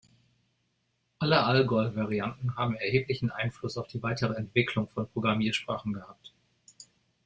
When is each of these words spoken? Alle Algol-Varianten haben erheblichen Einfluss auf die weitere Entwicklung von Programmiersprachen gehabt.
Alle 1.19 1.43
Algol-Varianten 1.43 2.55
haben 2.55 2.73
erheblichen 2.75 3.29
Einfluss 3.29 3.77
auf 3.77 3.85
die 3.85 4.01
weitere 4.01 4.33
Entwicklung 4.33 4.87
von 4.87 5.07
Programmiersprachen 5.07 5.93
gehabt. 5.93 6.33